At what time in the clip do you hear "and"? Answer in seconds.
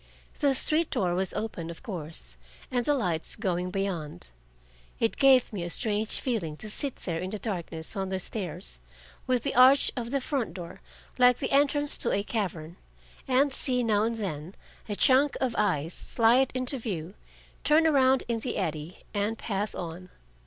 2.71-2.83, 13.27-13.53, 14.05-14.15, 19.13-19.37